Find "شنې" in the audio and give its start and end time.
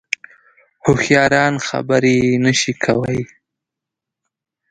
2.59-2.73